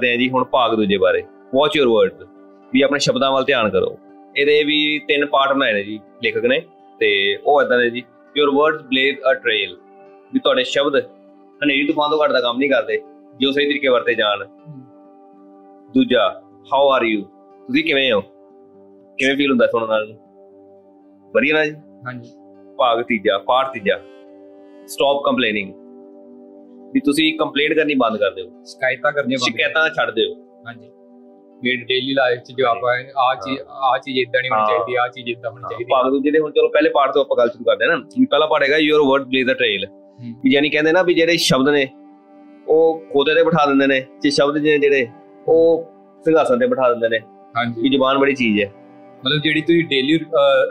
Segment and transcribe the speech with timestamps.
[0.00, 1.22] ਕਰਦੇ ਹਾਂ ਜੀ ਹੁਣ ਭਾਗ ਦੂਜੇ ਬਾਰੇ।
[1.54, 2.26] ਵਾਚ ਯੂਰ ਵਰਡਸ
[2.72, 3.98] ਵੀ ਆਪਣੇ ਸ਼ਬਦਾਂ ਵੱਲ ਧਿਆਨ ਕਰੋ।
[4.36, 6.60] ਇਹਦੇ ਵੀ ਤਿੰਨ ਪਾਰਟ ਬਣਾਏ ਨੇ ਜੀ ਲੇਖਕ ਨੇ
[7.00, 8.02] ਤੇ ਉਹ ਇਦਾਂ ਦੇ ਜੀ
[8.36, 9.76] your words blaze a trail
[10.32, 10.96] ਵੀ ਤੁਹਾਡੇ ਸ਼ਬਦ
[11.60, 12.98] ਹਨੇਰੀ ਤੂਫਾਨ ਤੋਂ ਘੱਟ ਦਾ ਕੰਮ ਨਹੀਂ ਕਰਦੇ
[13.40, 14.44] ਜੋ ਸਹੀ ਤਰੀਕੇ ਵਰਤੇ ਜਾਣ।
[15.94, 16.28] ਦੂਜਾ
[16.72, 17.22] ਹਾਊ ਆਰ ਯੂ
[17.66, 18.20] ਤੁਸੀਂ ਕਿਵੇਂ ਹੋ?
[19.18, 20.06] ਕਿਵੇਂ ਫੀਲ ਹੁੰਦਾ ਸੁਣਨ ਨਾਲ?
[21.34, 21.74] ਵਧੀਆ ਨਾ ਜੀ?
[22.06, 22.30] ਹਾਂਜੀ।
[22.78, 23.98] ਭਾਗ ਤੀਜਾ ਪਾਠ ਤੀਜਾ।
[24.86, 25.72] ਸਟਾਪ ਕੰਪਲੇਨਿੰਗ
[26.94, 30.34] ਵੀ ਤੁਸੀਂ ਕੰਪਲੇਂਟ ਕਰਨੀ ਬੰਦ ਕਰ ਦਿਓ। ਸ਼ਿਕਾਇਤਾਂ ਕਰਨੀਆਂ ਬੰਦ ਸ਼ਿਕਾਇਤਾਂ ਛੱਡ ਦਿਓ।
[30.66, 30.88] ਹਾਂਜੀ।
[31.62, 35.06] ਵੀ ਡੇਲੀ ਲਾਈਫ ਚ ਜੋ ਆਪਾਂ ਆ ਚੀਜ਼ ਆ ਚੀਜ਼ ਇਦਾਂ ਨਹੀਂ ਹੋਣੀ। ਚਾਹੀਦੀ ਆ
[35.08, 37.64] ਚੀਜ਼ ਇਦਾਂ ਹੋਣੀ ਚਾਹੀਦੀ। ਭਾਗ ਦੂਜੇ ਦੇ ਹੁਣ ਚਲੋ ਪਹਿਲੇ ਪਾਠ ਤੋਂ ਆਪਾਂ ਗੱਲ ਸ਼ੁਰੂ
[37.64, 39.86] ਕਰਦੇ ਹਾਂ ਨਾ। ਪਹਿਲਾ ਪਾਠ ਹੈਗਾ your word blaze a trail
[40.44, 41.86] ਵੀ ਯਾਨੀ ਕਹਿੰਦੇ ਨਾ ਵੀ ਜਿਹੜੇ ਸ਼ਬਦ ਨੇ
[42.68, 45.06] ਉਹ ਖੋਤੇ ਤੇ ਬਿਠਾ ਦਿੰਦੇ ਨੇ। ਤੇ ਸ਼ਬਦ ਜਿਹੜੇ
[45.48, 45.84] ਉਹ
[46.24, 47.18] ਸਿੰਘਾਸਨ ਤੇ ਬਿਠਾ ਦਿੰਦੇ ਨੇ।
[47.56, 48.70] ਹਾਂਜੀ। ਵੀ ਜ਼ੁਬਾਨ ਬੜੀ ਚੀਜ਼ ਹੈ।
[49.20, 50.18] ਮਤਲਬ ਜਿਹੜੀ ਤੁਸੀਂ ਡੇਲੀ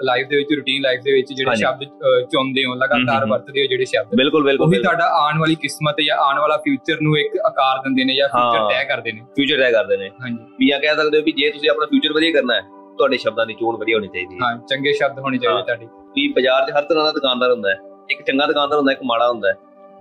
[0.03, 1.84] ਲਾਈਫ ਦੇ ਵਿੱਚ ਰੂਟੀਨ ਲਾਈਫ ਦੇ ਵਿੱਚ ਜਿਹੜੇ। ਸ਼ਬਦ
[2.31, 6.17] ਚੁਣਦੇ ਹੋ ਲਗਾਤਾਰ। ਵਰਤਦੇ ਹੋ ਜਿਹੜੇ ਸ਼ਬਦ ਬਿਲਕੁਲ ਬਿਲਕੁਲ ਉਹੀ ਤੁਹਾਡਾ ਆਉਣ ਵਾਲੀ ਕਿਸਮਤ ਜਾਂ
[6.19, 9.72] ਆਉਣ ਵਾਲਾ ਫਿਊਚਰ ਨੂੰ ਇੱਕ ਆਕਾਰ ਦਿੰਦੇ ਨੇ ਜਾਂ ਫਿਊਚਰ। ਤੈਅ ਕਰਦੇ ਨੇ ਫਿਊਚਰ ਤੈਅ
[9.72, 12.56] ਕਰਦੇ ਨੇ ਹਾਂਜੀ ਵੀ ਜਾਂ ਕਹਿ ਸਕਦੇ ਹੋ ਵੀ ਜੇ ਤੁਸੀਂ ਆਪਣਾ ਫਿਊਚਰ ਵਧੀਆ ਕਰਨਾ
[12.56, 12.61] ਹੈ
[12.97, 16.28] ਤੁਹਾਡੇ ਸ਼ਬਦਾਂ ਦੀ ਚੋਣ ਵਧੀਆ ਹੋਣੀ ਚਾਹੀਦੀ ਹੈ ਹਾਂ ਚੰਗੇ ਸ਼ਬਦ ਹੋਣੇ ਚਾਹੀਦੇ। ਤੁਹਾਡੇ ਵੀ
[16.34, 17.78] ਬਾਜ਼ਾਰ 'ਚ ਹਰ ਤਰ੍ਹਾਂ ਦਾ ਦੁਕਾਨਦਾਰ ਹੁੰਦਾ ਹੈ
[18.09, 19.56] ਇੱਕ ਚੰਗਾ ਦੁਕਾਨਦਾਰ ਹੁੰਦਾ ਇੱਕ ਮਾੜਾ ਹੁੰਦਾ ਹੈ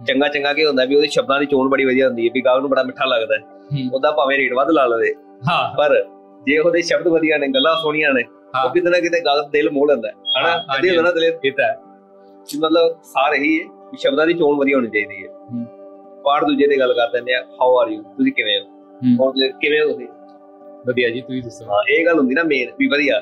[0.06, 2.60] ਚੰਗਾ ਚੰਗਾ ਕੀ ਹੁੰਦਾ ਵੀ ਉਹਦੇ ਸ਼ਬਦਾਂ ਦੀ ਚੋਣ ਬੜੀ ਵਧੀਆ ਹੁੰਦੀ ਹੈ ਵੀ ਗਾਹਕ
[2.60, 5.12] ਨੂੰ ਬੜਾ ਮਿੱਠਾ ਲੱਗਦਾ ਹੈ। ਉਹਦਾ ਭਾਵੇਂ ਰੇਟ ਵੱਧ ਲਾ ਲਵੇ
[5.48, 5.94] ਹਾਂ ਪਰ
[6.46, 8.22] ਜੇ ਉਹਦੇ ਸ਼ਬਦ ਵਧੀਆ ਨੇ ਗੱਲਾਂ ਸੋਹਣੀਆਂ ਨੇ।
[8.54, 10.76] ਉਹ ਕਿਤੇ ਨਾ ਕਿਤੇ ਦਾ ਦਿਲ ਮੋਹ ਲੈਂਦਾ ਹੈ। ਹਨਾ?
[10.76, 11.76] ਕਦੀ ਹੁੰਦਾ ਨਾ ਦਿਲ ਇਹ ਤਾਂ ਹੈ।
[12.48, 15.28] ਵੀ ਮਤਲਬ ਸਾਰ ਇਹੀ ਹੈ ਵੀ ਸ਼ਬਦਾਂ ਦੀ ਚੋਣ ਵਧੀਆ ਹੋਣੀ ਚਾਹੀਦੀ ਹੈ।
[16.24, 18.66] ਪਾਠ ਦੂਜੇ ਤੇ ਗੱਲ ਕਰ ਦਿੰਦੇ ਆ ਹਾਊ ਆਰ ਯੂ ਤੁਸੀਂ ਕਿਵੇਂ ਹੋ।
[19.24, 20.06] ਔਰ ਕਿਵੇਂ ਹੋ ਤੁਸੀਂ?
[20.86, 23.20] ਵਧੀਆ ਜੀ ਤੁਸੀਂ ਦੱਸੋ। ਹਾਂ ਇਹ ਗੱਲ ਹੁੰਦੀ ਨਾ ਮੇਨ ਵੀ ਵਧੀਆ।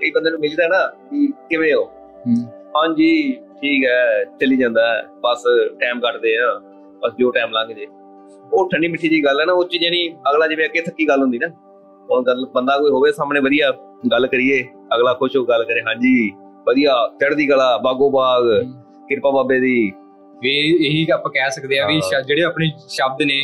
[0.00, 1.84] ਕਈ ਬੰਦੇ ਨੂੰ ਮਿਲਦਾ ਨਾ ਵੀ ਕਿਵੇਂ ਹੋ।
[2.76, 5.42] ਹਾਂਜੀ ਠੀਕ ਹੈ ਚੱਲੀ ਜਾਂਦਾ ਬਸ
[5.80, 6.60] ਟਾਈਮ ਕੱਟਦੇ ਆ।
[7.02, 7.86] ਬਸ ਜੋ ਟਾਈਮ ਲੰਘ ਜੇ।
[8.52, 11.22] ਉਹ ਠੰਡੀ ਮਿੱਠੀ ਜੀ ਗੱਲ ਹੈ ਨਾ ਉਹ ਚ ਜਾਨੀ ਅਗਲਾ ਜਿਵੇਂ ਅੱਗੇ ਥੱਕੀ ਗੱਲ
[11.22, 11.48] ਹੁੰਦੀ ਨਾ।
[12.10, 14.62] ਹੁਣ ਗੱਲ ਬੰਦਾ ਕੋਈ ਹੋਵੇ ਸਾਹਮਣੇ ਵਧੀਆ। ਗੱਲ ਕਰੀਏ
[14.94, 16.30] ਅਗਲਾ ਖੁਸ਼ ਹੋ ਗੱਲ ਕਰੇ ਹਾਂਜੀ
[16.66, 18.48] ਵਧੀਆ ਚੜ੍ਹਦੀ ਕਲਾ ਬਾਗੋ ਬਾਗ
[19.08, 19.76] ਕਿਰਪਾ ਬਾਬੇ ਦੀ
[20.42, 23.40] ਵੀ ਇਹੀ ਆਪਾਂ ਕਹਿ ਸਕਦੇ ਆ ਵੀ ਜਿਹੜੇ ਆਪਣੇ ਸ਼ਬਦ ਨੇ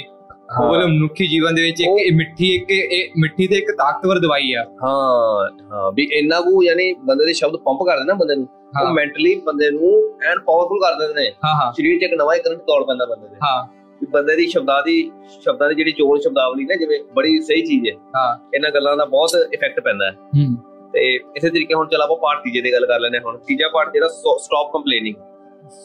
[0.55, 4.53] ਉਹ ਮਨੁੱਖੀ ਜੀਵਨ ਦੇ ਵਿੱਚ ਇੱਕ ਇਹ ਮਿੱਠੀ ਇੱਕ ਇਹ ਮਿੱਠੀ ਤੇ ਇੱਕ ਤਾਕਤਵਰ ਦਵਾਈ
[4.53, 8.47] ਆ ਹਾਂ ਹਾਂ ਵੀ ਇੰਨਾ ਕੁ ਯਾਨੀ ਬੰਦੇ ਦੇ ਸ਼ਬਦ ਪੰਪ ਕਰਦੇ ਨਾ ਬੰਦੇ ਨੂੰ
[8.81, 9.91] ਉਹ ਮੈਂਟਲੀ ਬੰਦੇ ਨੂੰ
[10.25, 11.31] ਐਨ ਪਾਵਰਫੁਲ ਕਰ ਦਿੰਦੇ ਨੇ
[11.73, 13.63] ਸਰੀਰ 'ਚ ਇੱਕ ਨਵਾਂ ਕਰੰਟ ਦੌੜ ਪੈਂਦਾ ਬੰਦੇ ਦੇ ਹਾਂ
[14.01, 17.89] ਵੀ ਬੰਦੇ ਦੀ ਸ਼ਬਦਾਂ ਦੀ ਸ਼ਬਦਾਂ ਦੀ ਜਿਹੜੀ ਚੋਣ ਸ਼ਬਦਾਵਲੀ ਨਾ ਜਿਵੇਂ ਬੜੀ ਸਹੀ ਚੀਜ਼
[17.89, 20.57] ਹੈ। ਹਾਂ। ਇਹਨਾਂ ਗੱਲਾਂ ਦਾ ਬਹੁਤ ਇਫੈਕਟ ਪੈਂਦਾ ਹੈ। ਹੂੰ।
[20.93, 23.93] ਤੇ ਇਸੇ ਤਰੀਕੇ ਹੁਣ ਚਲ ਆਪਾਂ ਪਾਰਟ ਤੀਜੇ ਦੀ ਗੱਲ ਕਰ ਲੈਂਦੇ ਹੁਣ। ਤੀਜਾ ਪਾਰਟ
[23.93, 24.09] ਜਿਹੜਾ
[24.39, 25.15] ਸਟਾਪ ਕੰਪਲੇਨਿੰਗ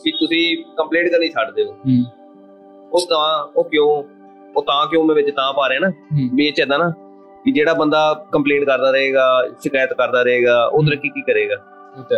[0.04, 2.04] ਕਿ ਤੁਸੀਂ ਕੰਪਲੇਂਟ ਕਰਨੀ ਛੱਡ ਦਿਓ। ਹੂੰ।
[2.94, 4.04] ਉਹ ਤਾਂ ਉਹ ਕਿਉਂ
[4.56, 5.90] ਉਹ ਤਾਂ ਕਿਉਂ ਮੈਂ ਵਿੱਚ ਤਾਂ ਪਾ ਰਿਹਾ ਨਾ।
[6.36, 6.90] ਵੀ ਇਹ ਚ ਏਦਾਂ ਨਾ
[7.46, 11.56] ਕਿ ਜਿਹੜਾ ਬੰਦਾ ਕੰਪਲੇਂਟ ਕਰਦਾ ਰਹੇਗਾ ਸ਼ਿਕਾਇਤ ਕਰਦਾ ਰਹੇਗਾ ਉਹ ਤਰੱਕੀ ਕੀ ਕਰੇਗਾ?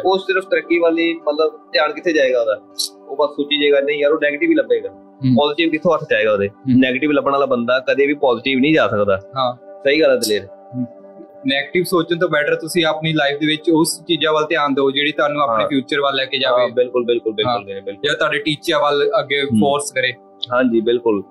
[0.06, 2.62] ਉਹ ਸਿਰਫ ਤਰੱਕੀ ਵਾਲੀ ਮਤਲਬ ਧਿਆਨ ਕਿੱਥੇ ਜਾਏਗਾ ਉਹਦਾ?
[3.08, 4.90] ਉਹ ਬਸ ਸੋਚੀ ਜਾਏਗਾ ਨਹੀਂ ਯਾਰ ਉਹ 네ਗੇਟਿਵ ਹੀ ਲੱਭੇਗਾ।
[5.36, 6.48] ਪੋਜ਼ਿਟਿਵ ਕਿੱਥੋਂ ਹੱਥ ਜਾਏਗਾ ਉਹਦੇ?
[6.48, 10.16] ਹੂੰ। 네ਗੇਟਿਵ ਲੱਭਣ ਵਾਲਾ ਬੰਦਾ ਕਦੇ ਵੀ ਪੋਜ਼ਿਟਿਵ ਨਹੀਂ ਜਾ ਸਕਦਾ। ਹਾਂ। ਸਹੀ ਗੱਲ ਹੈ
[10.16, 10.48] ਦਲੇਰ।
[11.48, 15.12] ਨੈਗੇਟਿਵ ਸੋਚਣ ਤੋਂ ਬੈਟਰ ਤੁਸੀਂ ਆਪਣੀ ਲਾਈਫ ਦੇ ਵਿੱਚ ਉਸ ਚੀਜ਼ਾਂ ਵੱਲ ਧਿਆਨ ਦਿਓ ਜਿਹੜੀ
[15.12, 19.10] ਤੁਹਾਨੂੰ ਆਪਣੇ। ਫਿਊਚਰ ਵੱਲ ਲੈ ਕੇ ਜਾਵੇ। ਬਿਲਕੁਲ ਬਿਲਕੁਲ। ਬਿਲਕੁਲ ਬਿਲਕੁਲ। ਜਾਂ ਤੁਹਾਡੇ ਟੀਚਰ ਵੱਲ
[19.20, 20.14] ਅੱਗੇ ਫੋਰਸ ਕਰੇ।
[20.54, 21.24] ਹਾਂਜੀ ਬਿਲਕੁਲ।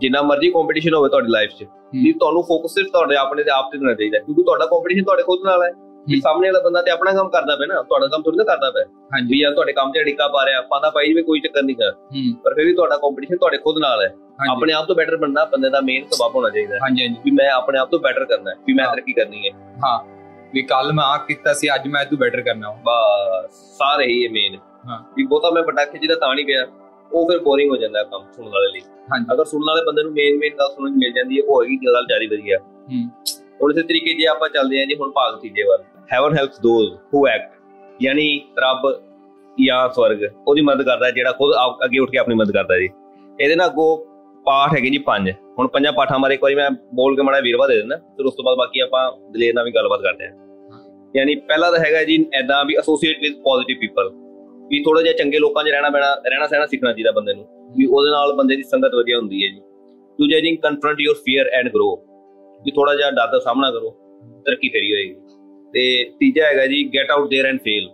[0.00, 3.72] ਜਿੰਨਾ ਮਰਜ਼ੀ ਕੰਪੀਟੀਸ਼ਨ ਹੋਵੇ ਤੁਹਾਡੀ ਲਾਈਫ 'ਚ। ਵੀ ਤੁਹਾਨੂੰ ਫੋਕਸ ਸਿਰਫ ਤੁਹਾਡੇ ਆਪਣੇ ਤੇ ਆਪ
[3.72, 5.70] ਤੇ ਹੋਣਾ ਚਾਹੀਦਾ। ਕਿਉਂਕਿ ਤੁਹਾਡਾ ਕੰਪੀਟੀਸ਼ਨ ਤੁਹਾਡੇ ਖੁਦ ਨਾਲ ਹੈ।
[6.08, 8.44] ਵੀ ਹੂੰ। ਸਾਹਮਣੇ ਵਾਲਾ ਬੰਦਾ ਤੇ ਆਪਣਾ ਕੰਮ ਕਰਦਾ ਪਿਆ ਨਾ ਤੁਹਾਡਾ ਕੰਮ ਥੋੜੀ ਨਾ
[8.44, 11.40] ਕਰਦਾ ਪਿਆ। ਹਾਂਜੀ। ਵੀ ਯਾਰ ਤੁਹਾਡੇ ਕੰਮ ਤੇ ਅੜਿੱਕਾ ਪਾ ਰਿਹਾ ਪਾਦਾ ਪਾਈ ਜਿਵੇਂ ਕੋਈ
[11.40, 14.14] ਚੱਕਰ ਨਹੀਂ ਕਰ ਹੂੰ। ਪਰ ਫਿਰ ਵੀ ਤੁਹਾਡਾ ਕੰਪੀਟੀਸ਼ਨ ਤੁਹਾਡੇ ਖੁਦ ਨਾਲ ਹੈ।
[14.50, 17.30] ਆਪਣੇ ਆਪ ਤੋਂ ਬੈਟਰ ਬਣਨਾ ਬੰਦੇ ਦਾ ਮੇਨ ਸਬਬ ਹੋਣਾ ਚਾਹੀਦਾ ਹੈ। ਹਾਂਜੀ ਹਾਂਜੀ। ਵੀ
[17.30, 19.52] ਮੈਂ ਆਪਣੇ ਆਪ ਤੋਂ ਬੈਟਰ ਕਰਨਾ ਹੈ ਵੀ ਮੈਂ ਹਾਂ। ਤਰੱਕੀ ਕਰਨੀ ਹੈ।
[19.84, 19.98] ਹਾਂ।
[20.54, 24.24] ਵੀ ਕੱਲ ਮੈਂ ਆ ਕੀਤਾ ਸੀ ਅੱਜ ਮੈਂ ਤੂੰ ਬੈਟਰ ਕਰਨਾ ਵਾ। ਬਸ ਸਾਰੇ ਹੀ
[24.24, 24.56] ਇਹ ਮੇਨ
[24.88, 26.66] ਹਾਂ। ਵੀ ਬਹੁਤਾ ਮੈਂ ਵੱਡਾ ਖਿੱਚਦਾ ਤਾਂ ਨਹੀਂ ਪਿਆ।
[27.12, 28.80] ਉਹ ਫਿਰ ਬੋਰਿੰਗ ਹੋ ਜਾਂਦਾ ਹੈ ਕੰਮ ਸੁਣਨ ਵਾਲੇ ਲਈ।
[29.12, 31.56] ਹਾਂਜੀ। ਅਗਰ ਸੁਣਨ ਵਾਲੇ ਬੰਦੇ ਨੂੰ ਮੇਨ ਮੇਨ ਗੱਲ ਸੁਣਨ ਨੂੰ ਮਿਲ ਜਾਂਦੀ ਹੈ ਉਹ
[31.56, 33.10] ਹੋਏਗੀ ਗੱਲ ਜਾਰੀ ਵਧੀਆ। ਹੂੰ।
[33.62, 36.94] ਹੁਣ ਇਸੇ ਤਰੀਕੇ ਜੇ ਆਪਾਂ ਚੱਲਦੇ ਹਾਂ ਜੀ, ਹੁਣ ਭਾਗ ਤੀਜੇ ਵੱਲ। Heaven helps those
[37.14, 37.50] who act
[38.02, 39.02] ਯਾਨੀ ਰੱਬ
[39.66, 42.74] ਜਾਂ ਸਵਰਗ, ਉਹਦੀ ਮਦਦ ਕਰਦਾ ਹੈ, ਜਿਹੜਾ ਖੁਦ ਆਪ- ਅੱਗੇ ਉੱਠ ਕੇ ਆਪਣੀ ਮਦਦ ਕਰਦਾ
[42.74, 42.88] ਹੈ ਜੀ।
[43.40, 47.16] ਇਹਦੇ ਨਾਲ ਅੱਗੋਂ ਪਾਠ ਹੈਗੇ ਜੀ ਪੰਜ। ਹੁਣ ਪੰਜਾਂ ਪਾਠਾਂ ਬਾਰੇ ਇੱਕ ਵਾਰੀ ਮੈਂ ਬੋਲ
[47.16, 50.00] ਕੇ ਮਾੜਾ ਵੀਰਵਾ ਦੇ ਦਿੰਦਾ, ਫਿਰ ਉਸ ਤੋਂ ਬਾਅਦ ਬਾਕੀ ਆਪਾਂ ਦਲੇਰ ਨਾਲ ਵੀ ਗੱਲਬਾਤ
[50.00, 50.48] ਕਰਦੇ ਹਾਂ।
[51.16, 54.10] ਯਾਨੀ ਪਹਿਲਾ ਤਾਂ ਹੈਗਾ ਜੀ ਐਦਾਂ ਵੀ ਐਸੋਸੀਏਟ ਵਿਦ ਪੋਜ਼ਿਟਿਵ ਪੀਪਲ
[54.68, 57.86] ਵੀ ਥੋੜਾ ਜਿਹਾ ਚੰਗੇ ਲੋਕਾਂ 'ਚ ਰਹਿਣਾ ਪੈਣਾ, ਰਹਿਣਾ ਸਹਿਣਾ ਸਿੱਖਣਾ ਚਾਹੀਦਾ ਬੰਦੇ ਨੂੰ, ਵੀ
[57.86, 59.60] ਉਹਦੇ ਨਾਲ ਬੰਦੇ ਦੀ ਸੰਗਤ ਵਧੀਆ ਹੁੰਦੀ ਹੈ ਜੀ।
[60.18, 62.04] ਦੂਜਾ ਜੀ confront your fear and grow
[62.61, 63.89] ਵੀ ਥੋੜਾ ਜਿਹਾ ਡਰ ਦਾ ਸਾਹਮਣਾ ਕਰੋ
[64.45, 65.13] ਤਰੱਕੀ ਫੇਰੀ ਹੋਏਗੀ
[65.73, 65.83] ਤੇ
[66.19, 67.89] ਤੀਜਾ ਹੈਗਾ ਜੀ get out there and fail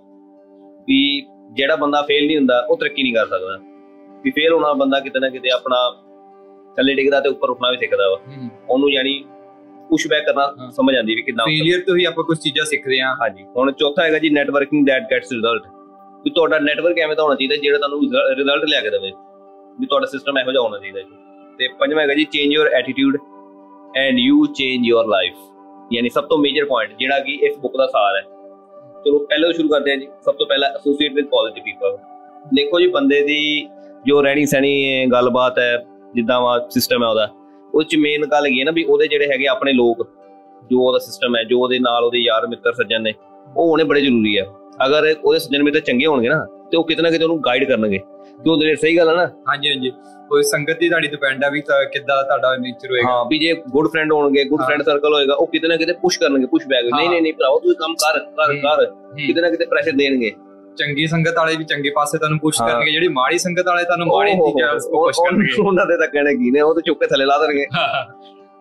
[0.88, 1.00] ਵੀ
[1.54, 3.58] ਜਿਹੜਾ ਬੰਦਾ ਫੇਲ ਨਹੀਂ ਹੁੰਦਾ ਉਹ ਤਰੱਕੀ ਨਹੀਂ ਕਰ ਸਕਦਾ
[4.24, 5.78] ਵੀ ਫੇਲ ਹੋਣਾ ਬੰਦਾ ਕਿਤੇ ਨਾ ਕਿਤੇ ਆਪਣਾ
[6.78, 9.14] ਥੱਲੇ ਡਿੱਗਦਾ ਤੇ ਉੱਪਰ ਉੱਠਣਾ ਵੀ ਸਿੱਖਦਾ ਵਾ ਹੂੰ ਉਹਨੂੰ ਯਾਨੀ
[9.90, 13.00] ਪੁਸ਼ ਬੈਕ ਹਾਂ। ਕਰਨਾ ਸਮਝ ਆਉਂਦੀ ਵੀ ਕਿਦਾਂ ਫੇਲਿਅਰ ਤੋਂ ਹੀ ਆਪਾਂ ਕੁਝ ਚੀਜ਼ਾਂ ਸਿੱਖਦੇ
[13.02, 15.64] ਹਾਂ ਹਾਂਜੀ ਹੁਣ ਚੌਥਾ ਹੈਗਾ ਜੀ ਨੈਟਵਰਕਿੰਗ ਦੈਟ ਗੈਟਸ ਰਿਜ਼ਲਟ
[16.26, 18.02] ਵੀ ਤੁਹਾਡਾ ਨੈਟਵਰਕ ਐਵੇਂ ਦਾ ਹੋਣਾ ਚਾਹੀਦਾ ਜਿਹੜਾ ਤੁਹਾਨੂੰ
[18.38, 19.12] ਰਿਜ਼ਲਟ ਲਿਆ ਕੇ ਦੇਵੇ
[19.80, 21.16] ਵੀ ਤੁਹਾਡਾ ਸਿਸਟਮ ਇਹੋ ਜਿਹਾ ਹੋਣਾ ਚਾਹੀਦਾ ਜੀ
[21.60, 23.18] ਤੇ ਪੰਜਵਾਂ ਹੈਗਾ ਜੀ change your attitude
[23.97, 25.35] and you change your life
[25.93, 28.23] ਯਾਨੀ ਸਭ ਤੋਂ ਮੇਜਰ ਪੁਆਇੰਟ ਜਿਹੜਾ ਕਿ ਇਸ ਬੁੱਕ ਦਾ ਸਾਰ ਹੈ।
[29.05, 31.97] ਚਲੋ ਪਹਿਲਾਂ ਸ਼ੁਰੂ ਕਰਦੇ ਹਾਂ ਜੀ। ਸਭ ਤੋਂ ਪਹਿਲਾਂ ਐਸੋਸੀਏਟ ਵਿਦ ਪੋਜ਼ਿਟਿਵ ਪੀਪਲ
[32.55, 33.69] ਦੇਖੋ ਜੀ, ਬੰਦੇ ਦੀ
[34.07, 37.29] ਜੋ ਰਹਿਣੀ ਸਹਿਣੀ, ਗੱਲਬਾਤ ਹੈ, ਜਿੱਦਾਂ ਵਾ ਸਿਸਟਮ ਹੈ ਉਹਦਾ।
[37.75, 40.07] ਉਹ ਚ ਮੇਨ ਗੱਲ ਹੈਗੀ ਹੈ ਨਾ ਵੀ ਉਹਦੇ ਜਿਹੜੇ ਹੈਗੇ ਆਪਣੇ ਲੋਕ,
[40.71, 43.13] ਜੋ ਉਹਦਾ ਸਿਸਟਮ ਹੈ, ਜੋ ਉਹਦੇ ਨਾਲ ਉਹਦੇ ਯਾਰ ਮਿੱਤਰ, ਸੱਜਣ ਨੇ,
[43.57, 44.45] ਉਹ ਹੋਣੇ ਬੜੇ ਜ਼ਰੂਰੀ ਆ
[44.87, 47.99] ਅਗਰ ਉਹਦੇ ਸੱਜਣ ਮਿੱਤਰ ਚੰਗੇ ਹੋਣਗੇ ਨਾ ਤੇ ਉਹ ਕਿਤੇ ਨਾ ਕਿਤੇ ਉਹਨੂੰ ਗਾਈਡ ਕਰਨਗੇ
[48.43, 49.91] ਕਿਉਂ ਦਲੇਰ ਸਹੀ ਗੱਲ ਹੈ ਨਾ ਹਾਂਜੀ ਹਾਂਜੀ
[50.31, 51.61] ਕੋਈ ਸੰਗਤ ਦੀ ਤੁਹਾਡੀ ਡਿਪੈਂਡ ਆ ਵੀ
[51.93, 55.47] ਕਿੱਦਾਂ ਤੁਹਾਡਾ ਨੇਚਰ ਹੋਏਗਾ ਹਾਂ ਵੀ ਜੇ ਗੁੱਡ ਫਰੈਂਡ ਹੋਣਗੇ ਗੁੱਡ। ਫਰੈਂਡ ਸਰਕਲ ਹੋਏਗਾ ਉਹ
[55.47, 58.55] ਕਿਤੇ ਨਾ ਕਿਤੇ ਪੁਸ਼ ਕਰਨਗੇ ਪੁਸ਼ ਬੈਕ ਨਹੀਂ। ਨਹੀਂ ਨਹੀਂ ਭਰਾਓ ਤੂੰ ਕੰਮ ਕਰ ਕਰ।
[58.63, 58.85] ਕਰ।
[59.17, 60.31] ਕਿਤੇ ਨਾ ਕਿਤੇ ਪ੍ਰੈਸ਼ਰ ਦੇਣਗੇ
[60.79, 64.33] ਚੰਗੀ ਸੰਗਤ ਵਾਲੇ ਵੀ ਚੰਗੇ ਪਾਸੇ ਤੁਹਾਨੂੰ ਪੁਸ਼। ਕਰਨਗੇ ਜਿਹੜੀ ਮਾੜੀ ਸੰਗਤ ਵਾਲੇ ਤੁਹਾਨੂੰ ਮਾੜੀ
[64.33, 67.39] ਚੀਜ਼ਾਂ ਪੁਸ਼ ਕਰਨਗੇ ਉਹਨਾਂ ਦੇ ਤਾਂ ਕਹਿਣੇ ਕੀ ਨੇ ਉਹ ਤਾਂ ਚੁੱਕ ਕੇ ਥੱਲੇ ਲਾ
[67.39, 67.67] ਦੇਣਗੇ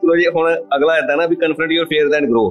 [0.04, 2.50] ਚਲੋ ਜੀ ਹੁਣ ਅਗਲਾ ਇਦਾਂ ਨਾ ਵੀ confront your fear and grow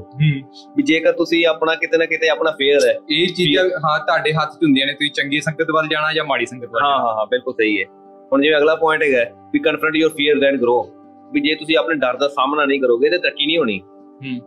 [0.77, 4.53] ਵੀ ਜੇਕਰ ਤੁਸੀਂ ਆਪਣਾ ਕਿਤੇ ਨਾ ਕਿਤੇ ਆਪਣਾ ਫੇਅਰ ਹੈ। ਇਹ ਚੀਜ਼ਾਂ ਹਾਂ ਤੁਹਾਡੇ ਹੱਥ
[4.53, 7.27] 'ਚ ਹੁੰਦੀਆਂ ਨੇ। ਤੁਸੀਂ ਚੰਗੀ ਸੰਗਤ ਵੱਲ ਜਾਣਾ ਜਾਂ ਮਾੜੀ ਸੰਗਤ ਵੱਲ ਹਾਂ ਹਾਂ ਹਾਂ
[7.27, 7.87] ਬਿਲਕੁਲ ਸਹੀ ਹੈ।
[8.33, 10.83] ਹੁਣ ਜਿਵੇਂ ਅਗਲਾ ਪੁਆਇੰਟ ਹੈਗਾ ਵੀ confront your fear and grow
[11.33, 13.81] ਵੀ ਜੇ ਤੁਸੀਂ ਆਪਣੇ ਡਰ ਦਾ ਸਾਹਮਣਾ ਨਹੀਂ ਕਰੋਗੇ ਤੇ ਤਰੱਕੀ ਨਹੀਂ ਹੋਣੀ।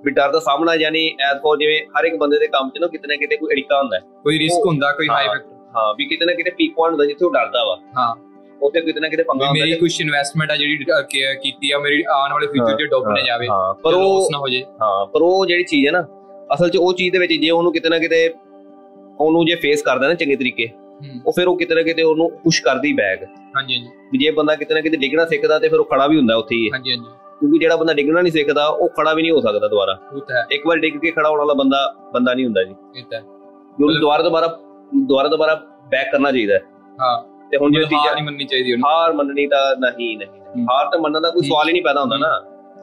[0.05, 2.87] ਵੀ ਡਰ ਦਾ ਸਾਹਮਣਾ ਯਾਨੀ ਐਸ ਫੋਰ ਜਿਵੇਂ ਹਰ ਇੱਕ ਬੰਦੇ ਦੇ ਕੰਮ 'ਚ ਨਾ
[2.87, 6.25] ਕਿਤੇ ਨਾ ਕਿਤੇ ਕੋਈ ਅੜਿੱਕਾ ਹੁੰਦਾ। ਕੋਈ ਰਿਸਕ ਹੁੰਦਾ ਕੋਈ ਹਾਈ। ਫੈਕਟਰ ਹਾਂ ਵੀ ਕਿਤੇ
[6.25, 8.15] ਨਾ ਕਿਤੇ ਪੀਕ ਪੁਆਇੰਟ ਹੁੰਦਾ ਜਿੱਥੇ ਉਹ ਡਰਦਾ ਵਾ। ਹਾਂ।
[8.61, 11.79] ਉੱਥੇ ਕਿਤੇ ਨਾ ਕਿਤੇ ਪੰਗਾ ਹੁੰਦਾ ਮੇਰੀ। ਕੁਝ ਇਨਵੈਸਟਮੈਂਟ ਆ ਜਿਹੜੀ ਅ, ਕੀ- ਕੀਤੀ ਆ
[11.79, 13.47] ਮੇਰੀ ਆਉਣ ਵਾਲੇ ਫਿਊਚਰ 'ਚ ਡੁੱਬ ਨਾ ਜਾਵੇ
[13.83, 16.01] ਪਰ ਉਹ ਨਾ ਹੋ ਜੇ। ਹਾਂ ਪਰ ਉਹ ਜਿਹੜੀ ਚੀਜ਼ ਹੈ ਨਾ
[16.53, 18.27] ਅਸਲ 'ਚ ਉਹ ਚੀਜ਼ ਦੇ ਵਿੱਚ ਜੇ ਉਹਨੂੰ ਕਿਤੇ ਨਾ ਕਿਤੇ
[19.19, 20.69] ਉਹਨੂੰ ਜੇ ਫੇਸ ਕਰਦਾ ਨਾ ਚੰਗੇ ਤਰੀਕੇ
[21.25, 24.73] ਉਹ ਫਿਰ ਉਹ ਕਿਤੇ ਨਾ ਕਿਤੇ ਉਹਨੂੰ ਪੁਸ਼ ਕਰਦੀ ਬੈਗ ਹਾਂਜੀ ਹਾਂਜੀ। ਜੇ ਬੰਦਾ ਕਿਤੇ
[24.73, 27.05] ਨਾ ਕਿਤੇ ਡਿੱਗਣਾ ਸਿੱਖਦਾ ਤੇ ਫਿਰ ਉਹ ਖੜਾ ਵੀ ਹੁੰਦਾ ਉੱਥੇ ਹੀ ਹਾਂਜੀ ਹਾਂਜੀ।
[27.39, 29.97] ਕਿਉਂਕਿ ਜਿਹੜਾ ਬੰਦਾ ਡਿੱਗਣਾ ਨਹੀਂ ਸਿੱਖਦਾ ਉਹ ਖੜਾ ਵੀ ਨਹੀਂ ਹੋ ਸਕਦਾ ਦੁਬਾਰਾ।
[30.51, 31.77] ਇੱਕ ਵਾਰ ਡਿੱਗ ਕੇ ਖੜਾ ਹੋਣ ਵਾਲਾ ਬੰਦਾ
[32.13, 33.21] ਬੰਦਾ ਨਹੀਂ ਹੁੰਦਾ ਜੀ। ਇਹ ਤਾਂ
[33.79, 34.47] ਦੁਬਾਰਾ ਦੁਬਾਰਾ
[35.05, 35.55] ਦੁਬਾਰਾ ਦੁਬਾਰਾ
[35.91, 36.61] ਬੈਕ ਕਰਨਾ ਚਾਹੀਦਾ ਹੈ।
[36.99, 37.17] ਹਾਂ।
[37.55, 40.99] ਤੇ ਹੁਣ ਜਿਹੜੀ ਹਾਰ ਨਹੀਂ ਮੰਨਣੀ ਚਾਹੀਦੀ ਉਹਨੂੰ ਹਾਰ ਮੰਨਣੀ ਤਾਂ ਨਹੀਂ ਨਹੀਂ। ਹਾਰ ਤਾਂ
[40.99, 42.27] ਮੰਨਣ ਦਾ ਕੋਈ। ਸਵਾਲ ਹੀ ਨਹੀਂ ਪੈਦਾ ਹੁੰਦਾ ਨਾ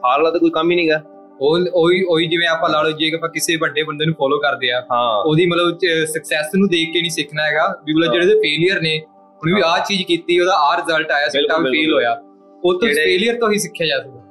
[0.03, 1.01] ਹਾਰ ਵਾਲਾ ਤਾਂ ਕੋਈ ਕੰਮ ਹੀ ਨਹੀਂਗਾ
[1.41, 4.71] ਉਹ ਉਹੀ ਉਹੀ ਜਿਵੇਂ ਆਪਾਂ ਲਾ ਲਓ ਜੇ ਆਪਾਂ ਕਿਸੇ ਵੱਡੇ ਬੰਦੇ ਨੂੰ ਫੋਲੋ ਕਰਦੇ
[4.71, 5.77] ਆ ਹਾਂ ਉਹਦੀ ਮਤਲਬ
[6.07, 8.99] ਸਕਸੈਸ ਨੂੰ ਦੇਖ ਕੇ ਨਹੀਂ ਸਿੱਖਣਾ ਹੈਗਾ ਵੀ ਮਤਲਬ। ਜਿਹੜੇ ਦੇ ਫੇਲਿਅਰ ਨੇ
[9.41, 12.11] ਉਹਨੇ ਵੀ ਆਹ ਚੀਜ਼ ਕੀਤੀ ਉਹਦਾ ਆਹ ਰਿਜ਼ਲਟ ਆਇਆ ਸਿੱਟਾ ਫੇਲ। ਹੋਇਆ
[12.63, 14.21] ਉਹ ਤੋਂ ਫੇਲਿਅਰ ਤੋਂ ਹੀ ਸਿੱਖਿਆ ਜਾ ਸਕਦਾ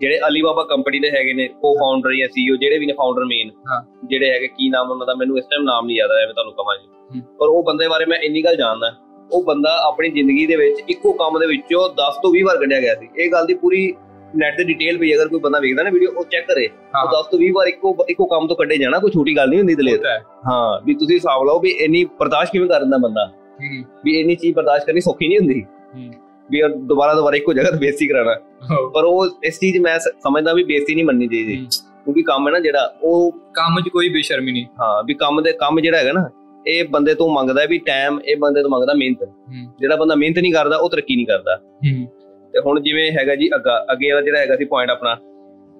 [0.00, 3.50] ਜਿਹੜੇ ਅਲੀਬਾਬਾ ਕੰਪਨੀ ਦੇ ਹੈਗੇ ਨੇ ਕੋ ਫਾਊਂਡਰ ਜਾਂ ਸੀਈਓ ਜਿਹੜੇ ਵੀ ਨੇ ਫਾਊਂਡਰ ਮੇਨ
[3.68, 6.26] ਹਾਂ। ਜਿਹੜੇ ਹੈਗੇ ਕੀ ਨਾਮ ਉਹਨਾਂ ਦਾ ਮੈਨੂੰ ਇਸ ਟਾਈਮ ਨਾਮ ਨਹੀਂ ਯਾਦ ਆ ਰਿਹਾ
[6.26, 8.90] ਮੈਂ ਤੁਹਾਨੂੰ ਕਹਾਂ ਜੀ। ਪਰ ਉਹ ਬੰਦੇ ਬਾਰੇ ਮੈਂ ਇੰਨੀ ਗੱਲ ਜਾਣਦਾ
[9.32, 12.80] ਉਹ ਬੰਦਾ ਆਪਣੀ ਜ਼ਿੰਦਗੀ ਦੇ ਵਿੱਚ ਇੱਕੋ ਕੰਮ ਦੇ ਵਿੱਚੋਂ 10 ਤੋਂ 20 ਵਾਰ ਕੱਢਿਆ
[12.80, 13.92] ਗਿਆ ਸੀ। ਇਹ ਗੱਲ ਦੀ ਪੂਰੀ
[14.36, 17.28] ਨੈਟ ਤੇ ਡਿਟੇਲ ਪਈ ਅਗਰ ਕੋਈ ਬੰਦਾ ਵੇਖਦਾ ਨਾ ਵੀਡੀਓ ਉਹ ਚੈੱਕ ਕਰੇ। ਉਹ 10
[17.30, 20.06] ਤੋਂ 20 ਵਾਰ ਇੱਕੋ ਇੱਕੋ ਕੰਮ ਤੋਂ ਕੱਢੇ ਜਾਣਾ ਕੋਈ ਛੋਟੀ ਗੱਲ ਨਹੀਂ ਹੁੰਦੀ ਦਲੇਰ
[20.06, 20.18] ਹੈ।
[20.84, 23.30] ਵੀ ਤੁਸੀਂ ਹਿਸਾਬ ਲਾਓ ਵੀ ਇੰਨੀ ਬਰਦਾਸ਼ਤ ਕਿਵੇਂ ਕਰ ਦਿੰਦਾ ਬੰਦਾ?
[24.04, 25.64] ਵੀ ਇੰਨੀ ਚੀਜ਼ ਬਰਦਾਸ਼ਤ ਕਰਨੀ ਸੌਖੀ ਨਹੀਂ ਹੁੰਦੀ।
[26.50, 28.34] ਵੀ ਦੁਬਾਰਾ ਦੁਬਾਰਾ ਇੱਕੋ ਜਗ੍ਹਾ ਤੇ ਬੇਇੱਜ਼ਤੀ ਕਰਾਣਾ।
[28.94, 31.56] ਪਰ ਉਹ ਇਸ ਚੀਜ਼ ਮੈਂ ਸਮਝਦਾ ਵੀ ਬੇਇੱਜ਼ਤੀ ਨਹੀਂ ਮੰਨਣੀ ਚਾਹੀਦੀ।
[32.04, 35.52] ਕਿਉਂਕਿ ਕੰਮ ਹੈ ਨਾ ਜਿਹੜਾ ਉਹ ਕੰਮ 'ਚ ਕੋਈ ਬੇਸ਼ਰਮੀ ਨਹੀਂ। ਹਾਂ ਵੀ ਕੰਮ ਦੇ
[35.52, 36.28] ਕੰਮ ਜਿਹੜਾ ਹੈਗਾ ਨਾ
[36.65, 40.15] ਇਹ ਬੰਦੇ ਤੋਂ ਮੰਗਦਾ ਹੈ ਵੀ ਟਾਈਮ ਇਹ ਬੰਦੇ ਤੋਂ ਮੰਗਦਾ ਮਿਹਨਤ ਹੂੰ ਜਿਹੜਾ ਬੰਦਾ
[40.15, 42.05] ਮਿਹਨਤ ਨਹੀਂ ਕਰਦਾ ਉਹ ਤਰੱਕੀ ਨਹੀਂ ਕਰਦਾ ਹੂੰ
[42.53, 45.15] ਤੇ ਹੁਣ ਜਿਵੇਂ ਹੈਗਾ ਜੀ ਅੱਗਾ ਅੱਗੇ ਵਾਲਾ ਜਿਹੜਾ ਹੈਗਾ ਸੀ ਪੁਆਇੰਟ ਆਪਣਾ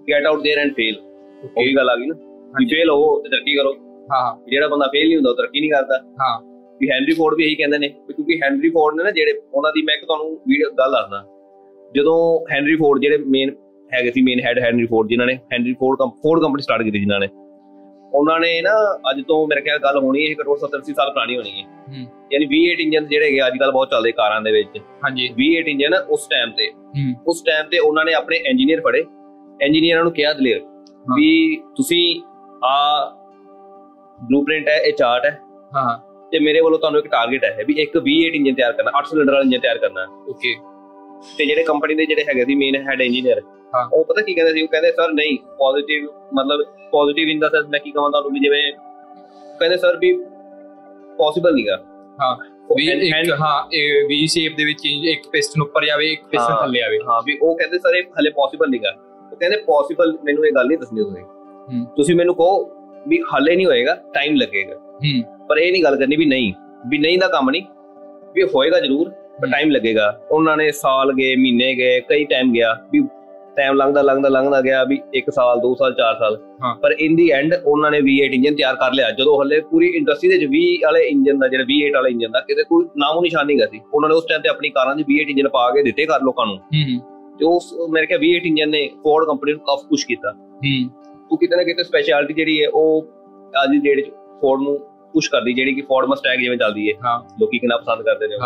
[0.07, 0.95] get out there and fail
[1.45, 3.73] ਉਹ ਵੀ ਗੱਲ ਆ ਗਈ ਨਾ ਵੀ ਹਾਂਜੀ। ਫੇਲ ਹੋ ਤੇ ਤਰੱਕੀ ਕਰੋ
[4.09, 6.37] ਹਾਂ ਜਿਹੜਾ ਬੰਦਾ ਫੇਲ ਨਹੀਂ ਹੁੰਦਾ ਉਹ ਤਰੱਕੀ ਨਹੀਂ ਕਰਦਾ ਹਾਂ
[6.81, 9.71] ਵੀ ਹੈਨਰੀ ਫੋਰਡ ਵੀ ਇਹੀ ਕਹਿੰਦੇ ਨੇ ਵੀ ਕਿਉਂਕਿ ਹੈਨਰੀ ਫੋਰਡ ਨੇ ਨਾ ਜਿਹੜੇ ਉਹਨਾਂ
[9.71, 11.23] ਦੀ ਮੈਂ ਇੱਕ ਤੁਹਾਨੂੰ ਵੀਡੀਓ ਗੱਲ ਦੱਸਦਾ
[11.95, 12.17] ਜਦੋਂ
[12.51, 13.51] ਹੈਨਰੀ ਫੋਰਡ ਜਿਹੜੇ ਮੇਨ
[13.91, 16.99] ਹੈਗੇ ਸੀ ਮੇਨ ਹੈਡ ਹੈਨਰੀ ਫੋਰਡ ਜਿਨ੍ਹਾਂ ਨੇ ਹੈਨਰੀ ਫੋਰਡ ਕੰਪ ਫੋਰਡ ਕੰਪਨੀ ਸਟਾਰਟ ਕੀਤੀ
[16.99, 17.27] ਜਿਨ੍ਹਾਂ ਨੇ
[18.14, 21.10] ਉਹਨਾਂ ਨੇ ਨਾ ਅੱਜ ਤੋਂ ਮੇਰੇ ਖਿਆਲ ਗੱਲ ਹੋਣੀ ਹੈ ਇਹ ਘੱਟੋ 70 80 ਸਾਲ
[21.10, 24.52] ਪੁਰਾਣੀ ਹੋਣੀ ਹੈ ਹੂੰ। ਯਾਨੀ V8 ਇੰਜਨ ਜਿਹੜੇ ਹੈਗੇ ਅੱਜ ਕੱਲ ਬਹੁਤ ਚੱਲਦੇ ਕਾਰਾਂ ਦੇ
[24.52, 28.80] ਵਿੱਚ। ਹਾਂਜੀ। V8 ਇੰਜਨ ਉਸ ਟਾਈਮ ਤੇ। ਹੂੰ। ਉਸ ਟਾਈਮ ਤੇ ਉਹਨਾਂ ਨੇ ਆਪਣੇ ਇੰਜੀਨੀਅਰ
[28.80, 29.04] ਫੜੇ।
[29.62, 30.60] ਇੰਜੀਨੀਅਰਾਂ ਨੂੰ ਕਿਹਾ ਦਲੇਰ।
[31.16, 32.20] ਵੀ ਤੁਸੀਂ
[32.64, 33.04] ਆ
[34.22, 35.38] ਬਲੂਪ੍ਰਿੰਟ ਹੈ ਇਹ ਚਾਰਟ ਹੈ।
[35.76, 35.98] ਹਾਂ।
[36.32, 39.32] ਤੇ ਮੇਰੇ ਵੱਲੋਂ ਤੁਹਾਨੂੰ ਇੱਕ ਟਾਰਗੇਟ ਹੈ ਵੀ ਇੱਕ V8 ਇੰਜਨ ਤਿਆਰ ਕਰਨਾ 8 ਸਿਲੰਡਰ
[39.32, 40.73] ਵਾਲਾ ਇੰਜਨ ਤਿਆਰ ਕਰਨਾ। ਓਕੇ
[41.38, 43.40] ਤੇ ਜਿਹੜੇ ਕੰਪਨੀ ਦੇ ਜਿਹੜੇ ਹੈਗੇ ਸੀ ਮੇਨ ਹੈਡ ਇੰਜੀਨੀਅਰ।
[43.92, 47.66] ਉਹ ਪਤਾ ਕੀ ਕਹਿੰਦੇ ਸੀ ਉਹ ਕਹਿੰਦੇ ਸਰ ਨਹੀਂ ਪੋਜ਼ਿਟਿਵ ਮਤਲਬ ਪੋਜ਼ਿਟਿਵ ਇਨ ਦਾ ਸੈਂਸ
[47.68, 48.62] ਮੈਂ ਕੀ ਕਹਾਂ ਤੁਹਾਨੂੰ ਵੀ ਜਿਵੇਂ
[49.60, 50.12] ਕਹਿੰਦੇ ਸਰ ਵੀ
[51.18, 51.76] ਪੋਸੀਬਲ ਨਹੀਂਗਾ
[52.18, 52.34] ਹਾਂ
[52.76, 56.80] ਵੀ ਇੱਕ ਹਾਂ ਇਹ ਵੀ ਸ਼ੇਪ ਦੇ ਵਿੱਚ ਇੱਕ ਪਿਸਟਨ ਉੱਪਰ ਜਾਵੇ ਇੱਕ ਪਿਸਟਨ। ਥੱਲੇ
[56.82, 58.90] ਆਵੇ ਹਾਂ ਵੀ ਉਹ ਕਹਿੰਦੇ ਸਰ ਇਹ ਹਲੇ ਪੋਸੀਬਲ ਨਹੀਂਗਾ
[59.32, 62.64] ਉਹ ਕਹਿੰਦੇ ਪੋਸੀਬਲ ਮੈਨੂੰ ਇਹ ਗੱਲ ਨਹੀਂ ਦੱਸਣੀ ਤੁਸੀਂ। ਤੁਸੀਂ ਮੈਨੂੰ ਕਹੋ
[63.08, 66.52] ਵੀ ਹਲੇ ਨਹੀਂ ਹੋਏਗਾ ਟਾਈਮ ਲੱਗੇਗਾ ਹੂੰ ਪਰ ਇਹ ਨਹੀਂ ਗੱਲ ਕਰਨੀ ਵੀ ਨਹੀਂ
[66.88, 67.62] ਵੀ ਨਹੀਂ ਦਾ ਕੰਮ ਨਹੀਂ
[68.34, 69.10] ਵੀ ਹੋਏਗਾ ਜ਼ਰੂਰ।
[69.42, 73.00] ਟਾਈਮ ਲੱਗੇਗਾ। ਉਹਨਾਂ ਨੇ ਸਾਲ ਗਏ ਮਹੀਨੇ ਗਏ ਕਈ ਟਾਈਮ ਗਿਆ ਵੀ
[73.56, 76.38] ਟਾਈਮ ਲੰਘਦਾ ਲੰਘਦਾ ਲੰਘਦਾ ਗਿਆ ਵੀ 1 ਸਾਲ 2 ਸਾਲ 4 ਸਾਲ।
[76.82, 80.28] ਪਰ ਇਨ ਦੀ ਐਂਡ ਉਹਨਾਂ ਨੇ V8 ਇੰਜਨ ਤਿਆਰ ਕਰ ਲਿਆ। ਜਦੋਂ ਹੱਲੇ ਪੂਰੀ ਇੰਡਸਟਰੀ
[80.28, 83.46] ਦੇ ਵਿੱਚ V ਵਾਲੇ ਇੰਜਨ ਦਾ ਜਿਹੜਾ V8 ਵਾਲਾ ਇੰਜਨ ਦਾ ਕਿਤੇ ਕੋਈ ਨਾਮੋ ਨਿਸ਼ਾਨ
[83.46, 86.06] ਨਹੀਂ ਸੀ। ਉਹਨਾਂ ਨੇ ਉਸ ਟਾਈਮ ਤੇ ਆਪਣੀ ਕਾਰਾਂ 'ਚ V8 ਇੰਜਨ ਪਾ ਕੇ ਦਿੱਤੇ
[86.06, 89.60] ਕਰ ਲੋਕਾਂ ਨੂੰ। ਹੂੰ ਹੂੰ। ਤੇ ਉਸ ਮੇਰੇ ਕਿਹਾ V8 ਇੰਜਨ ਨੇ ਫੋਰਡ ਕੰਪਨੀ ਨੂੰ
[89.60, 90.90] ਕਾਫੀ ਪੁਸ਼ ਕੀਤਾ। ਹੂੰ।
[91.30, 93.06] ਉਹ ਕਿਤੇ ਨਾ ਕਿਤੇ ਸਪੈਸ਼ਲਿਟੀ ਜਿਹੜੀ ਹੈ ਉਹ
[93.64, 94.10] ਅੱਜ ਦੀ ਡੇਟ 'ਚ
[94.40, 94.78] ਫੋਰਡ ਨੂੰ
[95.12, 98.36] ਪੁਸ਼ ਕਰਦੀ ਜਿਹੜੀ ਕਿ ਫੋਰਡ ਮਸਟੈਗ ਜਿਵੇਂ ਚੱਲਦੀ ਹੈ। ਹਾਂ। ਲੋਕੀ ਕਿੰਨਾ ਪਸੰਦ ਕਰਦੇ ਨੇ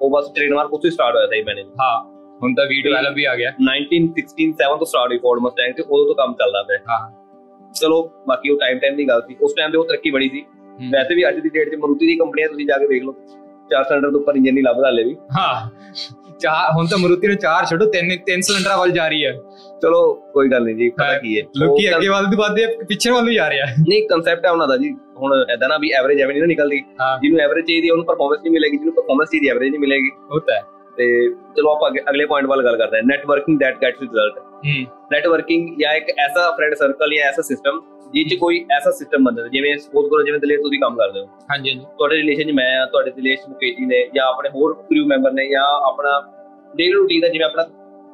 [0.00, 2.04] ਉਹ। ਹਾਂ। ਉਹ ਬਸ ਟ੍ਰੇਡਮਾਰਕ ਉੱਥੇ ਸਟਾਰਟ ਹੋਇਆ ਸੀ ਮੈਨੇ ਹਾਂ
[2.42, 5.82] ਹੁਣ ਤਾਂ ਵੀ ਡਿਵੈਲਪ ਵੀ ਆ ਗਿਆ 1916 7 ਤੋਂ ਸਟਾਰਟ ਹੋਈ ਫੋਰਡ ਮਸਟੈਂਗ ਤੇ
[5.82, 7.10] ਉਦੋਂ ਤੋਂ ਕੰਮ ਚੱਲਦਾ ਪਿਆ ਹਾਂ
[7.74, 10.44] ਚਲੋ ਬਾਕੀ ਉਹ ਟਾਈਮ ਟਾਈਮ ਦੀ ਗੱਲ ਸੀ ਉਸ ਟਾਈਮ ਤੇ ਉਹ ਤਰੱਕੀ ਬੜੀ ਸੀ।
[10.90, 13.14] ਵੈਸੇ ਵੀ ਅੱਜ ਦੀ ਡੇਟ 'ਚ ਮਰੂਤੀ ਦੀ ਕੰਪਨੀਆਂ ਤੁਸੀਂ ਜਾ ਕੇ ਵੇਖ ਲਓ
[13.70, 15.70] ਚਾਰ ਸਿਲੰਡਰ ਤੋਂ ਉੱਪਰ ਇੰਜਨ ਨਹੀਂ ਲੱਭਦਾ ਹਲੇ ਵੀ। ਹਾਂ
[16.40, 19.32] ਚਾਰ ਹੁਣ ਤਾਂ ਮਰੂਤੀ ਨੂੰ ਚਾਰ ਛੱਡੋ ਤਿੰਨ ਤਿੰਨ ਸਿਲੰਡਰਾਂ ਵੱਲ ਜਾ ਰਹੀ ਹੈ।
[19.82, 23.24] ਚਲੋ ਕੋਈ ਗੱਲ ਨਹੀਂ ਜੀ ਪਤਾ ਕੀ ਹੈ। ਲੋਕੀ ਅੱਗੇ ਵੱਲ ਦੀ ਵੱਧਦੇ ਪਿੱਛੇ ਵੱਲ
[23.24, 26.34] ਨੂੰ ਜਾ ਰਿਹਾ। ਨਹੀਂ ਕਨਸੈਪਟ ਹੈ ਉਹਨਾਂ ਦਾ ਜੀ। ਹੁਣ ਐਦਾਂ ਨਾ ਵੀ ਐਵਰੇਜ ਐਵੇਂ
[26.34, 26.80] ਨਹੀਂ ਨਿਕਲਦੀ।
[27.22, 30.60] ਜਿਹਨੂੰ ਐਵਰੇਜ ਚਾਹੀਦੀ ਉਹਨੂੰ ਪਰਫਾਰਮੈਂਸ ਨਹੀਂ ਮਿਲੇਗੀ ਜਿਹਨੂੰ ਪਰਫਾਰਮੈਂਸ ਚਾਹੀਦੀ ਐਵਰੇਜ ਨਹੀਂ ਮਿਲੇਗੀ। ਤਾਂ ਹੈ।
[30.96, 34.86] ਤੇ ਚਲੋ ਆਪਾਂ ਅੱਗੇ- ਅਗਲੇ ਪੁਆਇੰਟ ਵੱਲ ਗੱਲ ਕਰਦੇ ਹਾਂ। ਨੈਟਵਰਕਿੰਗ ਦੈਟ ਗੈਟਸ ਰਿਜ਼ਲਟ ਹੂੰ।
[35.12, 37.80] ਨੈਟਵਰਕਿੰਗ ਜਾਂ ਇੱਕ ਐਸਾ ਫਰੈਂਡ ਸਰਕਲ ਜਾਂ ਐਸਾ ਸਿਸਟਮ
[38.12, 41.26] ਜਿਹ 'ਚ ਕੋਈ ਐਸਾ ਸਿਸਟਮ ਬਣਦਾ ਜਿਵੇਂ ਸਪੋਜ਼ ਕਰੋ ਜਿਵੇਂ ਦਲੇਰ ਤੁਸੀਂ ਕੰਮ ਕਰਦੇ ਹੋ।
[41.26, 45.06] ਹਾਂਜੀ ਹਾਂਜੀ। ਤੁਹਾਡੇ ਰਿਲੇਸ਼ਨ 'ਚ ਮੈਂ ਆ ਤੁਹਾਡੇ ਦਿਲੇਸ਼ ਮੁਕੇਜੀ ਨੇ ਜਾਂ ਆਪਣੇ ਹੋਰ ਕ੍ਰਿਊ
[45.06, 46.20] ਮੈਂਬਰ ਨੇ ਜਾਂ ਆਪਣਾ
[46.76, 47.62] ਡੇਲੀ ਰੂਟੀਨ ਦਾ ਜਿਵੇਂ ਆਪਣਾ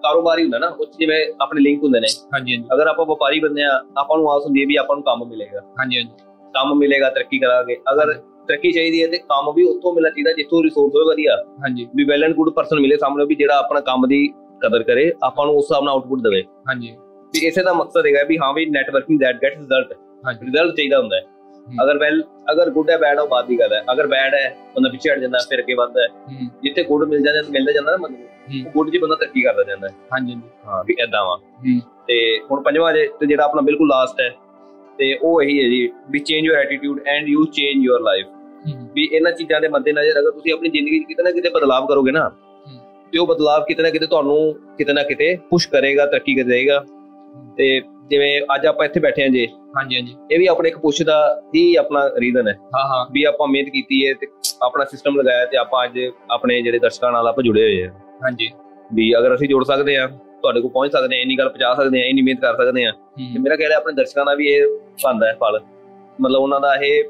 [0.02, 3.40] ਕਾਰੋਬਾਰ ਹੀ ਹੁੰਦਾ ਨਾ ਉਹ ਜਿਵੇਂ ਆਪਣੇ ਲਿੰਕ ਹੁੰਦੇ ਨੇ। ਹਾਂਜੀ ਹਾਂਜੀ। ਅਗਰ ਆਪਾਂ ਵਪਾਰੀ
[3.40, 6.11] ਬੰਦੇ ਆ ਆਪਾਂ ਨੂੰ ਆਸ ਹੁੰਦੀ ਹੈ ਵੀ ਆਪਾਂ ਨੂੰ ਕੰਮ ਮਿਲੇਗਾ। ਹਾਂਜੀ ਹਾਂਜੀ।
[6.54, 8.12] ਕੰਮ ਮਿਲੇਗਾ ਤਰੱਕੀ ਕਰਾਂਗੇ। ਅਗਰ
[8.49, 12.04] ਤਰੱਕੀ ਚਾਹੀਦੀ ਹੈ ਤੇ ਕੰਮ ਵੀ ਉੱਥੋਂ ਮਿਲਣਾ ਚਾਹੀਦਾ ਜਿੱਥੋਂ ਰਿਸੋਰਸ ਹੋਵੇ ਵਧੀਆ। ਹਾਂਜੀ। ਵੀ
[12.04, 14.28] ਵੈਲ ਐਂਡ ਗੁੱਡ ਪਰਸਨ ਮਿਲੇ ਸਾਹਮਣੇ ਵੀ ਜਿਹੜਾ ਆਪਣਾ ਕੰਮ ਦੀ
[14.61, 16.96] ਕਦਰ ਕਰੇ ਆਪਾਂ ਨੂੰ ਉਸ ਹਿਸਾਬ ਨਾਲ ਆਊਟਪੁੱਟ ਦੇਵੇ। ਹਾਂਜੀ।
[17.34, 19.92] ਵੀ ਇਸੇ ਦਾ ਮਕਸਦ ਹੈਗਾ ਵੀ ਹਾਂ ਵੀ networking that gets result
[20.42, 21.22] result ਚਾਹੀਦਾ ਹੁੰਦਾ ਹੈ।
[21.82, 22.22] ਅਗਰ ਵੈਲ
[22.52, 25.18] ਅਗਰ ਗੁੱਡ ਹੈ ਬੈਡ ਹੈ ਬਾਤ ਦੀ ਗੱਲ ਹੈ। ਅਗਰ ਬੈਡ ਹੈ ਬੰਦਾ ਪਿੱਛੇ ਹਟ
[25.18, 26.08] ਜਾਂਦਾ ਫਿਰ ਅੱਗੇ ਵੱਧਦਾ ਹੈ।
[26.62, 29.92] ਜਿੱਥੇ ਗੁੱਡ ਮਿਲ ਜਾਂਦਾ ਮਿਲਦਾ ਜਾਂਦਾ ਨਾ ਬੰਦੇ ਗੁੱਡ ਜੀ ਬੰਦਾ ਤਰੱਕੀ ਕਰਦਾ ਜਾਂਦਾ ਹੈ।
[30.12, 30.36] ਹਾਂਜੀ
[30.66, 31.36] ਹਾਂ ਵੀ ਐਦਾਂ ਵਾ।
[32.06, 32.16] ਤੇ
[32.50, 34.28] ਹੁਣ ਪੰਜਵਾਂ ਜੇ ਤੇ ਜਿਹੜਾ ਆਪਣਾ ਬਿਲਕੁਲ ਲਾਸਟ ਹੈ
[34.98, 38.26] ਤੇ ਉਹ ਇਹੀ ਹੈ ਜੀ ਵੀ change your attitude and you change your life
[38.94, 42.12] ਵੀ ਇਹਨਾਂ ਚੀਜ਼ਾਂ ਦੇ ਮੱਦੇਨਜ਼ਰ ਅਗਰ ਤੁਸੀਂ ਆਪਣੀ ਜ਼ਿੰਦਗੀ 'ਚ ਕਿਤੇ ਨਾ ਕਿਤੇ ਬਦਲਾਅ ਕਰੋਗੇ
[42.12, 42.28] ਨਾ
[43.12, 46.84] ਤੇ ਉਹ ਬਦਲਾਅ ਕਿਤੇ ਨਾ ਕਿਤੇ ਤੁਹਾਨੂੰ ਕਿਤੇ ਨਾ ਕਿਤੇ ਪੁਸ਼ ਕਰੇਗਾ ਤਰੱਕੀ ਕਰੇਗਾ।
[47.56, 49.46] ਤੇ ਜਿਵੇਂ ਅੱਜ ਆਪਾਂ ਇੱਥੇ ਬੈਠੇ ਹਾਂ ਜੇ।
[49.76, 53.24] ਹਾਂਜੀ ਹਾਂਜੀ। ਇਹ ਵੀ ਆਪਣੇ ਇੱਕ ਪੁਸ਼ ਦਾ ਹੀ ਆਪਣਾ ਰੀਜ਼ਨ ਹੈ। ਹਾਂ ਹਾਂ। ਵੀ
[53.24, 54.26] ਆਪਾਂ ਮਿਹਨਤ ਕੀਤੀ ਹੈ ਤੇ
[54.62, 55.98] ਆਪਣਾ ਸਿਸਟਮ ਲਗਾਇਆ ਤੇ ਆਪਾਂ ਅੱਜ
[56.30, 58.50] ਆਪਣੇ ਜਿਹੜੇ ਦਰਸ਼ਕਾਂ ਨਾਲ ਆਪਾਂ ਜੁੜੇ ਹੋਏ ਹਾਂ। ਹਾਂਜੀ।
[58.94, 62.00] ਵੀ ਅਗਰ ਅਸੀਂ ਜੁੜ ਸਕਦੇ ਹਾਂ ਤੁਹਾਡੇ ਕੋਲ ਪਹੁੰਚ ਸਕਦੇ ਹਾਂ ਇੰਨੀ ਗੱਲ ਪਹੁੰਚਾ ਸਕਦੇ
[62.00, 64.66] ਹਾਂ ਇੰਨੀ ਮਿਹਨਤ ਕਰ ਸਕਦੇ ਹਾਂ ਤੇ ਮੇਰਾ ਹੈ ਆਪਣੇ ਦਰਸ਼ਕਾਂ ਦਾ ਵੀ ਇਹ
[65.04, 65.60] ਬਣਦਾ ਹੈ ਫਲ।
[66.20, 67.04] ਮਤਲਬ ਉਹਨਾਂ ਦਾ ਇਹ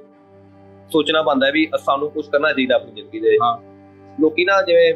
[0.91, 3.57] ਸੋਚਣਾ ਹੈ ਵੀ ਸਾਨੂੰ ਕੁਝ ਕਰਨਾ ਚਾਹੀਦਾ ਆਪਣੀ ਜ਼ਿੰਦਗੀ ਦੇ ਹਾਂ।
[4.21, 4.95] ਲੋਕੀ ਨਾ ਜਿਵੇਂ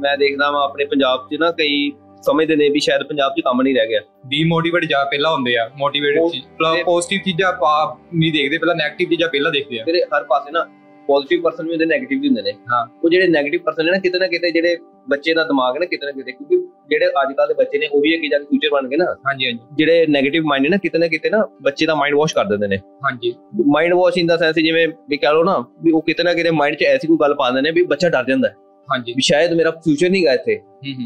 [0.00, 1.90] ਮੈਂ ਦੇਖਦਾ ਵਾਂ ਆਪਣੇ ਪੰਜਾਬ 'ਚ ਨਾ ਕਈ
[2.24, 5.68] ਸਮਝਦੇ ਨੇ ਵੀ ਸ਼ਾਇਦ ਪੰਜਾਬ 'ਚ ਕੰਮ ਨਹੀਂ ਰਹਿ ਗਿਆ। ਡੀਮੋਟੀਵੇਟ ਜਾ ਪਹਿਲਾਂ ਹੁੰਦੇ ਆ
[5.78, 6.44] ਮੋਟੀਵੇਟਡ ਚੀਜ਼
[6.84, 7.74] ਪੋਜ਼ਿਟਿਵ ਚੀਜ਼ਾਂ ਆਪਾਂ
[8.14, 10.66] ਨਹੀਂ ਦੇਖਦੇ ਪਹਿਲਾਂ 네ਗੇਟਿਵ ਚੀਜ਼ਾਂ ਪਹਿਲਾਂ ਦੇਖਦੇ ਆ। ਤੇਰੇ ਹਰ ਪਾਸੇ ਨਾ
[11.08, 13.98] ਪੋਜ਼ਿਟਿਵ ਪਰਸਨ ਵੀ ਹੁੰਦੇ 네ਗੇਟਿਵ ਵੀ ਹੁੰਦੇ ਨੇ। ਹਾਂ। ਉਹ ਜਿਹੜੇ 네ਗੇਟਿਵ ਪਰਸਨ ਨੇ ਨਾ
[13.98, 14.76] ਕਿਤੇ ਨਾ ਕਿਤੇ ਜਿਹੜੇ
[15.08, 16.56] ਬੱਚੇ ਦਾ ਦਿਮਾਗ ਨਾ ਕਿਤੇ ਨਾ ਕਿਤੇ ਕਿਉਂਕਿ
[16.90, 19.04] ਜਿਹੜੇ ਅੱਜ ਕੱਲ ਦੇ ਬੱਚੇ ਨੇ ਉਹ ਵੀ ਅੱਗੇ ਜਾ ਕੇ ਫਿਊਚਰ ਬਣ ਗਏ ਨਾ।
[19.26, 22.44] ਹਾਂਜੀ ਹਾਂਜੀ। ਜਿਹੜੇ 네ਗੇਟਿਵ ਮਾਈਂਡ ਨਾ ਕਿਤੇ ਨਾ ਕਿਤੇ ਨਾ ਬੱਚੇ ਦਾ ਮਾਈਂਡ ਵਾਸ਼ ਕਰ
[22.44, 23.34] ਦਿੰਦੇ ਨੇ। ਹਾਂਜੀ।
[23.66, 26.50] Mind wash in the sense ਜਿਵੇਂ ਵੀ ਕਹ ਲਓ ਨਾ ਵੀ ਉਹ ਕਿਤੇ ਨਾ ਕਿਤੇ
[26.50, 28.54] ਮਾਈਂਡ 'ਚ ਐਸੀ ਕੋਈ ਗੱਲ ਪਾ ਦਿੰਦੇ ਨੇ ਵੀ ਬੱਚਾ ਡਰ ਜਾਂਦਾ। ਹੈ
[28.88, 30.60] ਹਾਂਜੀ। ਵੀ ਸ਼ਾਇਦ ਮੇਰਾ ਫਿਊਚਰ ਨਹੀਂ ਗਾ ਇੱਥੇ।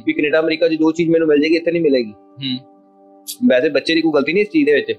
[0.06, 2.12] ਵੀ ਕੈਨੇਡਾ ਅਮਰੀਕਾ 'ਚ ਜੋ ਚੀਜ਼ ਮੈਨੂੰ ਮਿਲ ਜੇਗੀ ਇੱਥੇ ਨਹੀਂ ਮਿਲੇਗੀ।
[3.48, 4.92] ਵੈਸੇ ਬੱਚੇ ਦੀ ਕੋਈ ਗਲਤੀ ਨਹੀਂ ਇਸ ਚੀਜ਼ ਦੇ ਵਿੱਚ।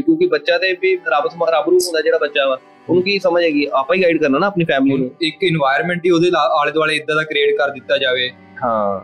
[0.00, 3.66] ਕਿਉਂਕਿ ਬੱਚਾ ਤੇ ਵੀ ਰੱਬ ਤੋਂ ਮਗਰਾਬਰੂ ਹੁੰਦਾ ਜਿਹੜਾ ਬੱਚਾ ਵਾ ਉਹਨੂੰ ਕੀ ਸਮਝ ਹੈਗੀ
[3.72, 7.16] ਆਪਾਂ ਹੀ ਗਾਈਡ ਕਰਨਾ ਨਾ ਆਪਣੀ ਫੈਮਿਲੀ ਨੂੰ। ਇੱਕ এনवायरमेंट ਹੀ ਉਹਦੇ ਆਲੇ ਦੁਆਲੇ ਇਦਾਂ
[7.16, 8.30] ਦਾ ਕ੍ਰੀਏਟ ਕਰ ਦਿੱਤਾ ਜਾਵੇ।
[8.64, 9.00] ਹਾਂ।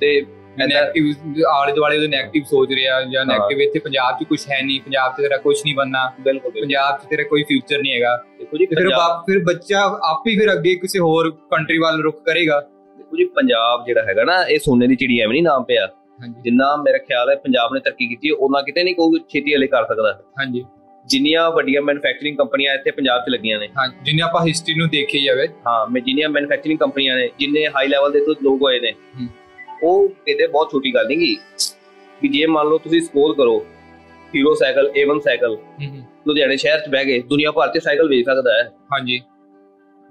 [0.00, 0.20] ਤੇ
[0.58, 4.80] ਨੈਗੇਟਿਵ ਆਲੇ ਦੁਆਲੇ ਉਹਦੇ ਨੈਗੇਟਿਵ ਸੋਚ ਰਿਹਾ ਜਾਂ ਨੈਗੇਟਿਵ ਇੱਥੇ ਪੰਜਾਬ 'ਚ ਕੁਝ ਹੈ ਨਹੀਂ
[4.80, 8.66] ਪੰਜਾਬ 'ਚ ਤੇਰਾ ਕੁਝ ਨਹੀਂ ਬਣਨਾ ਪੰਜਾਬ 'ਚ ਤੇਰਾ ਕੋਈ ਫਿਊਚਰ ਨਹੀਂ ਹੈਗਾ ਦੇਖੋ ਜੀ
[8.66, 13.16] ਫਿਰ ਬਾਪ ਫਿਰ ਬੱਚਾ ਆਪ ਹੀ ਫਿਰ ਅੱਗੇ ਕਿਸੇ ਹੋਰ ਕੰਟਰੀ ਵੱਲ ਰੁਖ ਕਰੇਗਾ ਦੇਖੋ
[13.16, 15.88] ਜੀ ਪੰਜਾਬ ਜਿਹੜਾ ਹੈਗਾ ਨਾ ਇਹ ਸੋਨੇ ਦੀ ਚਿੜੀ ਐਵੇਂ ਨਹੀਂ ਨਾਮ ਪਿਆ
[16.44, 19.66] ਜਿੰਨਾ ਮੇਰਾ ਖਿਆਲ ਹੈ ਪੰਜਾਬ ਨੇ ਤਰੱਕੀ ਕੀਤੀ ਹੈ ਉਹਨਾਂ ਕਿਤੇ ਨਹੀਂ ਕੋਈ ਛੇਤੀ ਹਲੇ
[19.66, 20.64] ਕਰ ਸਕਦਾ ਹਾਂਜੀ
[21.06, 25.24] ਜਿੰਨੀਆਂ ਵੱਡੀਆਂ ਮੈਨੂਫੈਕਚਰਿੰਗ ਕੰਪਨੀਆਂ ਇੱਥੇ ਪੰਜਾਬ 'ਚ ਲੱਗੀਆਂ ਨੇ ਹਾਂ ਜਿੰਨੇ ਆਪਾਂ ਹਿਸਟਰੀ ਨੂੰ ਦੇਖੀ
[25.24, 28.92] ਜਾਵੇ ਹਾਂ ਮੈਂ ਜਿੰਨੀਆਂ ਮੈਨੂਫੈਕਚਰਿੰਗ ਕੰਪਨੀਆਂ ਨੇ ਜਿੰਨੇ ਹਾਈ ਲੈਵਲ ਦੇ ਤੋਂ ਲੋਕ ਹੋਏ ਨੇ।
[29.82, 31.36] ਉਹ ਕਿਤੇ ਬਹੁਤ ਛੋਟੀ ਗੱਲ ਨਹੀਂ ਗੀ।
[32.22, 33.58] ਵੀ ਜੇ ਮੰਨ ਲਓ ਤੁਸੀਂ ਸਪੋਜ਼ ਕਰੋ
[34.34, 35.56] ਹੀਰੋ ਸਾਈਕਲ A1 ਸਾਈਕਲ
[36.26, 38.62] ਲੁਧਿਆਣੇ ਸ਼ਹਿਰ 'ਚ ਬਹਿ ਗਏ ਦੁਨੀਆ ਭਰ 'ਚ ਸਾਈਕਲ ਵੇਚ ਸਕਦਾ ਹੈ।
[38.92, 39.18] ਹਾਂਜੀ।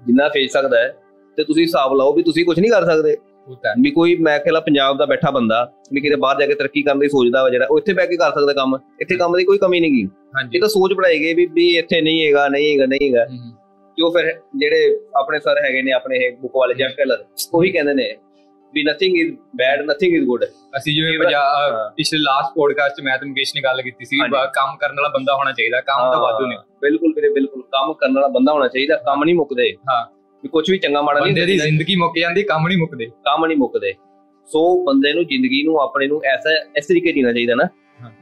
[0.02, 0.94] ਜਿੰਨਾ ਵੇਚ ਸਕਦਾ ਹੈ
[1.38, 3.16] ਤੇ ਤੁਸੀਂ ਹਿਸਾਬ ਲਾਓ ਵੀ ਤੁਸੀਂ ਕੁਝ ਨਹੀਂ ਕਰ ਸਕਦੇ।
[3.48, 5.62] ਉਹ ਤਾਂ। ਵੀ ਕੋਈ ਮੈਂ ਕਹਿੰਦਾ ਪੰਜਾਬ ਦਾ ਬੈਠਾ ਬੰਦਾ
[5.92, 8.16] ਵੀ ਕਿਤੇ ਬਾਹਰ ਜਾ ਕੇ ਤਰੱਕੀ ਕਰਨ ਦੀ ਸੋਚਦਾ ਵਾ ਜਿਹੜਾ ਉਹ ਇੱਥੇ ਬਹਿ ਕੇ
[8.16, 10.04] ਕਰ ਸਕਦਾ ਕੰਮ। ਇੱਥੇ ਕੰਮ ਦੀ ਕੋਈ ਕਮੀ ਨਹੀਂ ਗੀ।
[10.36, 13.24] ਹਾਂਜੀ। ਇਹ ਤਾਂ ਸੋਚ ਬਣਾਈ ਗਈ ਵੀ ਵੀ ਇੱਥੇ ਨਹੀਂ ਹੈਗਾ ਨਹੀਂ ਹੈਗਾ ਨਹੀਂ ਹੈਗਾ।
[13.24, 13.52] ਹੂੰ, ਹੂੰ।
[13.98, 17.24] ਜੋ ਫਿਰ ਜਿਹੜੇ ਆਪਣੇ ਸਰ ਹੈਗੇ ਨੇ ਆਪਣੇ ਇਹ ਬੁੱਕ ਵਾਲੇ ਜੈਫ ਕੈਲਰ
[17.54, 18.14] ਉਹੀ ਕਹਿੰਦੇ ਨੇ
[18.74, 21.18] ਵੀ nothing is bad nothing is good ਅਸੀਂ ਜਿਵੇਂ।
[21.96, 24.18] ਪਿਛਲੇ ਲਾਸਟ ਪੋਡਕਾਸਟ 'ਚ ਮੈਂ ਤੇ ਮੁਕੇਸ਼ ਨੇ ਗੱਲ ਕੀਤੀ ਸੀ
[24.54, 28.14] ਕੰਮ ਕਰਨ ਵਾਲਾ ਬੰਦਾ ਹੋਣਾ ਚਾਹੀਦਾ ਕੰਮ ਤਾਂ ਵਾਧੂ ਨੇ। ਬਿਲਕੁਲ ਵੀਰੇ ਬਿਲਕੁਲ। ਕੰਮ ਕਰਨ
[28.14, 30.06] ਵਾਲਾ ਬੰਦਾ ਹੋਣਾ ਚਾਹੀਦਾ ਕੰਮ ਨਹੀਂ ਮੁੱਕਦੇ। ਹਾਂ।
[30.42, 33.46] ਵੀ ਕੁਝ ਵੀ ਚੰਗਾ ਮਾੜਾ ਨਹੀਂ ਬੰਦੇ ਦੀ ਜ਼ਿੰਦਗੀ ਮੁੱਕ ਜਾਂਦੀ ਕੰਮ ਨਹੀਂ ਮੁੱਕਦੇ। ਕੰਮ
[33.46, 33.92] ਨਹੀਂ ਮੁੱਕਦੇ।
[34.46, 37.68] ਸੋ ਬੰਦੇ ਨੂੰ ਜ਼ਿੰਦਗੀ ਨੂੰ ਆਪਣੇ ਨੂੰ ਐਸਾ ਇਸ ਤਰੀਕੇ ਜੀਣਾ ਚਾਹੀਦਾ ਨਾ।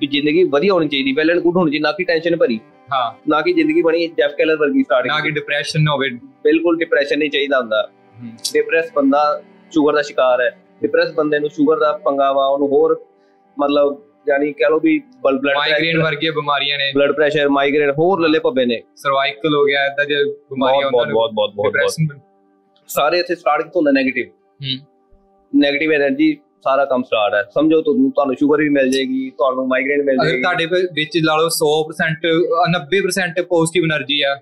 [0.00, 2.60] ਵੀ ਜ਼ਿੰਦਗੀ ਵਧੀਆ ਹੋਣੀ ਚਾਹੀਦੀ ਵੈਲ ਐਂਡ ਗੁੱਡ ਹੋਣੀ ਚਾਹੀਦੀ ਨਾ ਕਿ ਟੈਨਸ਼ਨ ਭਰੀ।
[2.92, 6.10] ਹਾਂ। ਨਾ ਕਿ ਜ਼ਿੰਦਗੀ ਬਣੀ ਜੈਫ ਕੈਲਰ ਵਰਗੀ ਨਾ ਕਿ ਸਟਾਰਟਿੰਗ ਡਿਪਰੈਸ਼ਨ ਹੋਵੇ।
[6.44, 7.90] ਬਿਲਕੁਲ ਡਿਪਰੈਸ਼ਨ ਨਹੀਂ ਚਾਹੀਦਾ ਹੁੰਦਾ।
[8.52, 10.50] ਡਿਪਰੈਸ ਬੰਦਾ ਸ਼ੂਗਰ ਦਾ ਸ਼ਿਕਾਰ ਹੈ
[10.82, 13.04] ਡਿਪਰੈਸ ਬੰਦੇ ਨੂੰ ਸ਼ੂਗਰ ਦਾ ਪੰਗਾਵਾ ਉਹਨੂੰ ਹੋਰ
[13.58, 18.38] ਮਤਲਬ ਯਾਨੀ ਕਹ ਲੋ ਵੀ ਬਲੱਡ ਮਾਈਗ੍ਰੇਨ ਵਰਗੀਆਂ ਬਿਮਾਰੀਆਂ ਨੇ। ਬਲੱਡ ਪ੍ਰੈਸ਼ਰ ਮਾਈਗ੍ਰੇਨ ਹੋਰ ਲੱਲੇ
[18.38, 22.20] ਭੱਬੇ ਨੇ। ਸਰਵਾਈਕਲ ਹੋ ਗਿਆ ਇਦਾਂ ਜੇ ਬਿਮਾਰੀਆਂ ਉਹਨਾਂ ਨੂੰ ਬਹੁਤ ਬਹੁਤ ਬਹੁਤ ਬਹੁਤ।
[22.88, 24.76] ਸਾਰੇ ਇੱਥੇ ਸਟਾਰਟ ਕਿਥੋਂ ਹੁੰਦਾ 네ਗੇਟਿਵ ਹੂੰ।
[25.52, 30.02] 네ਗੇਟਿਵ એનર્ਜੀ ਸਾਰਾ ਕੰਮ ਸਟਾਰਟ ਹੈ। ਸਮਝੋ ਤੁਹਾਨੂੰ ਤੁਹਾਨੂੰ ਸ਼ੂਗਰ ਵੀ ਮਿਲ ਜੇਗੀ ਤੁਹਾਨੂੰ ਮਾਈਗ੍ਰੇਨ
[30.04, 32.26] ਮਿਲ ਜੇਗੀ ਅਗਰ ਤੁਹਾਡੇ ਵਿੱਚ ਲਾ ਲਓ 100%
[32.72, 34.34] 90% ਪੋਜ਼ਿਟਿਵ એનર્ਜੀ ਆ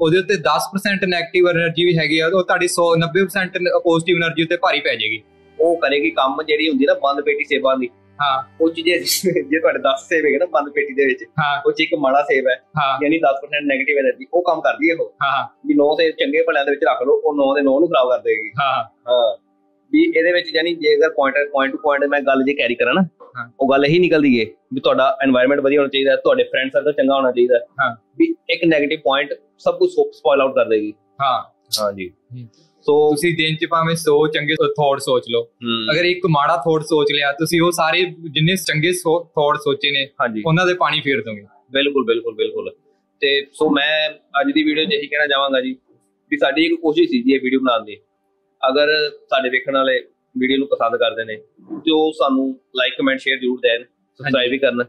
[0.00, 4.56] ਉਹਦੇ ਉੱਤੇ 10% 네ਗੇਟਿਵ એનર્ਜੀ ਵੀ ਹੈਗੀ ਆ ਉਹ ਤੁਹਾਡੀ 100 90% ਪੋਜ਼ਿਟਿਵ એનર્ਜੀ ਉੱਤੇ
[4.56, 5.22] ਭਾਰੀ ਪੈ ਜੇਗੀ
[5.58, 7.88] ਉਹ ਕਰੇਗੀ ਕੰਮ ਜਿਹੜੀ ਹੁੰਦੀ ਨਾ ਬੰਦ ਪੇਟੀ ਸੇਵਾ ਦੀ।
[8.18, 11.24] ਹਾਂ। ਉਹ ਜੇ ਜੇ ਤੁਹਾਡੇ 10 ਸੇਵ ਹੈਗੇ ਨਾ ਬੰਦ ਪੇਟੀ ਦੇ ਵਿੱਚ
[11.66, 12.54] ਉਹ ਚ ਇੱਕ ਮਾੜਾ ਸੇਵ ਹੈ
[13.02, 16.64] ਯਾਨੀ 10% 네ਗੇਟਿਵ એનર્ਜੀ ਉਹ ਕੰਮ ਕਰਦੀ ਹੈ ਉਹ। ਹਾਂ। ਵੀ 9 ਸੇਵ ਚੰਗੇ ਭਲਿਆਂ
[16.64, 18.72] ਦੇ ਵਿੱਚ ਰੱਖ ਲਓ ਉਹ 9 ਦੇ 9 ਨੂੰ ਖਰਾਬ ਕਰ ਦੇਗੀ ਹਾਂ।
[19.10, 19.28] ਹਾਂ।
[19.92, 23.06] ਵੀ ਇਹਦੇ ਵਿੱਚ ਯਾਨੀ ਜੇਕਰ ਪੁਆਇੰਟ ਪੁਆਇੰਟ ਟੂ ਪੁਆਇੰਟ ਮੈਂ ਗੱਲ ਜੇ ਕੈਰੀ ਕਰਾਂ ਨਾ
[23.60, 27.14] ਉਹ ਗੱਲ ਇਹੀ ਨਿਕਲਦੀ ਏ ਵੀ ਤੁਹਾਡਾ এনवायरमेंट ਵਧੀਆ ਹੋਣਾ ਚਾਹੀਦਾ ਤੁਹਾਡੇ ਫਰੈਂਡ ਸਰਕਲ ਚੰਗਾ
[27.14, 31.42] ਹੋਣਾ ਚਾਹੀਦਾ ਹਾਂ। ਵੀ ਇੱਕ 네ਗੇਟਿਵ ਪੁਆਇੰਟ ਸਭ ਕੁਝ ਸਪੋਇਲ ਆਊਟ ਕਰ ਦੇਗੀ। ਹਾਂ।
[31.80, 32.10] ਹਾਂ। ਜੀ
[32.86, 35.42] ਸੋ ਤੁਸੀਂ ਦਿਨ ਚ ਭਾਵੇਂ 100 ਚੰਗੇ ਥੌਟ ਸੋਚ ਲਓ।
[35.92, 38.92] ਅਗਰ ਇੱਕ ਮਾੜਾ ਥੌਟ ਸੋਚ ਲਿਆ ਤੁਸੀਂ ਉਹ ਸਾਰੇ ਜਿੰਨੇ ਚੰਗੇ
[39.34, 40.06] ਥੌਟ ਸੋਚੇ ਨੇ
[40.46, 42.70] ਉਹਨਾਂ ਦੇ ਪਾਣੀ ਫੇਰ ਦੋਗੇ ਬਿਲਕੁਲ ਬਿਲਕੁਲ ਬਿਲਕੁਲ।
[43.22, 45.76] ਤੇ ਸੋ ਮੈਂ ਅੱਜ ਦੀ ਵੀਡੀਓ 'ਚ ਇਹੀ ਕਹਿਣਾ ਚਾਹਾਂਗਾ ਜੀ
[46.32, 47.96] ਵੀ ਸਾਡੀ ਇੱਕ ਕੋਸ਼ਿਸ਼ ਸੀ ਜੀ ਇਹ ਵੀਡੀਓ ਬਣਾਉਣ ਦੀ।
[48.62, 48.92] ਅਗਰ
[49.30, 49.98] ਸਾਡੇ ਵੇਖਣ ਵਾਲੇ
[50.36, 51.36] ਵੀਡੀਓ ਨੂੰ ਪਸੰਦ ਕਰਦੇ ਨੇ
[51.84, 52.44] ਤੇ ਉਹ ਸਾਨੂੰ
[52.76, 54.84] ਲਾਈਕ ਕਮੈਂਟ ਸ਼ੇਅਰ ਜ਼ਰੂਰ ਦੇਣ ਸਬਸਕ੍ਰਾਈਬ ਵੀ ਕਰਨ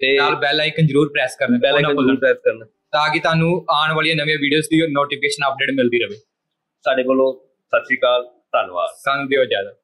[0.00, 3.50] ਤੇ ਨਾਲ ਬੈਲ ਆਈਕਨ ਜ਼ਰੂਰ ਪ੍ਰੈਸ ਕਰਨਾ ਬੈਲ ਆਈਕਨ ਜ਼ਰੂਰ ਪ੍ਰੈਸ ਕਰਨ। ਤਾਂ ਕਿ ਤੁਹਾਨੂੰ
[3.70, 6.16] ਆਉਣ ਵਾਲੀਆਂ ਨਵੀਆਂ ਵੀਡੀਓਜ਼ ਦੀ ਨੋਟੀਫਿਕੇਸ਼ਨ ਅਪਡੇਟ ਮਿਲਦੀ ਰਹੇ।
[6.84, 7.32] ਸਾਡੇ ਕੋਲੋਂ
[7.72, 9.79] ਸਤਿ ਸ਼੍ਰੀ ਅਕਾਲ ਧੰਨਵਾਦ। ਸਾਨੂੰ ਦਿਓ ਇਜਾਜ਼ਤ।